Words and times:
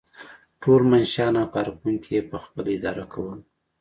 ټول 0.61 0.81
منشیان 0.91 1.33
او 1.41 1.47
کارکوونکي 1.55 2.09
یې 2.17 2.21
پخپله 2.31 2.69
اداره 2.77 3.05
کول. 3.13 3.39